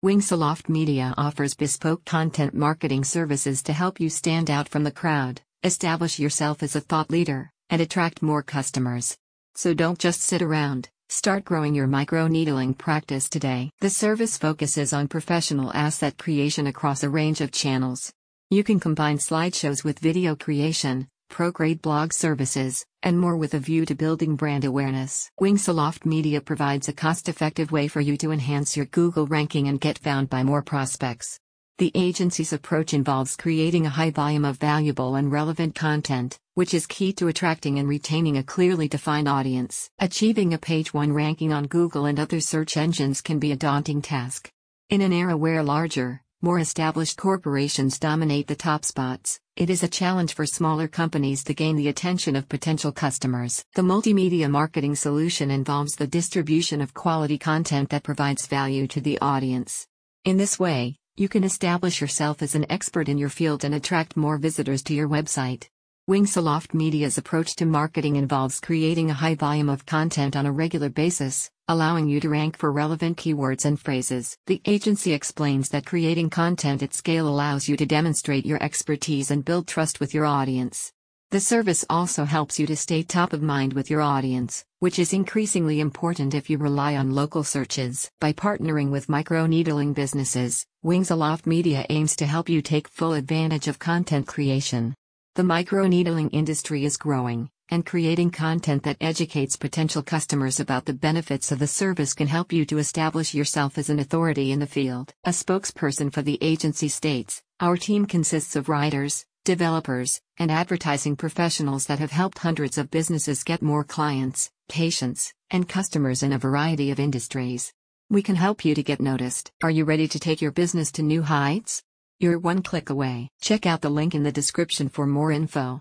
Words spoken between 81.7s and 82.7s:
also helps you